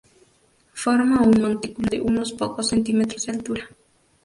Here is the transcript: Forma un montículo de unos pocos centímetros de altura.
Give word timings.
Forma 0.73 1.21
un 1.21 1.39
montículo 1.39 1.87
de 1.91 2.01
unos 2.01 2.31
pocos 2.33 2.69
centímetros 2.71 3.23
de 3.27 3.33
altura. 3.33 3.69